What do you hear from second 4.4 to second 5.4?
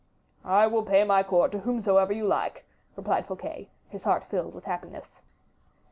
with happiness.